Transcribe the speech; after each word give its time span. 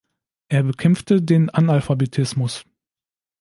Er 0.49 0.63
bekämpfte 0.63 1.21
den 1.21 1.51
Analphabetismus. 1.51 2.65